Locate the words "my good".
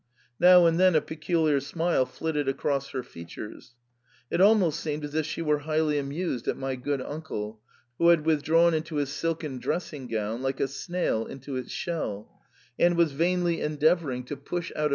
6.57-7.03